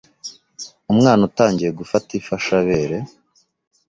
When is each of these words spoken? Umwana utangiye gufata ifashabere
Umwana 0.91 1.21
utangiye 1.29 1.71
gufata 1.79 2.09
ifashabere 2.19 2.97